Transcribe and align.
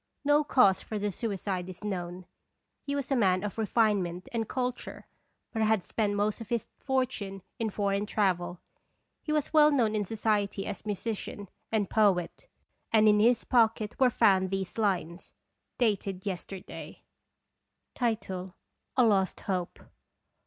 No 0.25 0.43
cause 0.43 0.81
for 0.81 0.97
the 0.97 1.11
suicide 1.11 1.69
is 1.69 1.83
known. 1.83 2.25
He 2.81 2.95
was 2.95 3.11
a 3.11 3.15
man 3.15 3.43
of 3.43 3.59
refine 3.59 4.01
ment 4.01 4.27
and 4.33 4.49
culture, 4.49 5.05
but 5.53 5.61
had 5.61 5.83
spent 5.83 6.15
most 6.15 6.41
of 6.41 6.49
his 6.49 6.67
fortune 6.79 7.43
in 7.59 7.69
foreign 7.69 8.07
travel. 8.07 8.59
He 9.21 9.31
was 9.31 9.53
well 9.53 9.69
known 9.71 9.93
in 9.93 10.03
society 10.03 10.65
as 10.65 10.87
musician 10.87 11.49
and 11.71 11.87
poet, 11.87 12.47
and 12.91 13.07
in 13.07 13.19
his 13.19 13.43
pocket 13.43 13.95
were 13.99 14.09
found 14.09 14.49
these 14.49 14.79
lines 14.79 15.35
(dated 15.77 16.25
yester 16.25 16.59
day): 16.59 17.03
A 18.01 19.03
LOST 19.03 19.41
HOPE. 19.41 19.81